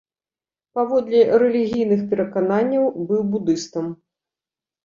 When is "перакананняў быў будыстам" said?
2.13-3.85